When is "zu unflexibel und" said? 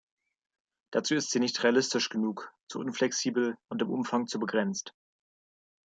2.67-3.83